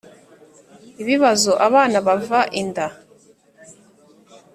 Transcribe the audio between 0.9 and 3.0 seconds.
Ibibazo abana bava inda